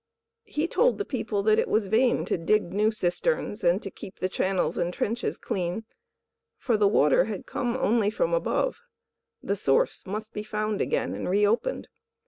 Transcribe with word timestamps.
He 0.47 0.67
told 0.67 0.97
the 0.97 1.05
people 1.05 1.43
that 1.43 1.59
it 1.59 1.67
was 1.67 1.85
vain 1.85 2.25
to 2.25 2.35
dig 2.35 2.73
new 2.73 2.89
cisterns 2.89 3.63
and 3.63 3.83
to 3.83 3.91
keep 3.91 4.17
the 4.17 4.29
channels 4.29 4.75
and 4.75 4.91
trenches 4.91 5.37
clean; 5.37 5.83
for 6.57 6.75
the 6.75 6.87
water 6.87 7.25
had 7.25 7.45
come 7.45 7.77
only 7.77 8.09
from 8.09 8.33
above. 8.33 8.79
The 9.43 9.55
Source 9.55 10.03
must 10.07 10.33
be 10.33 10.41
found 10.41 10.81
again 10.81 11.13
and 11.13 11.29
reopened. 11.29 11.87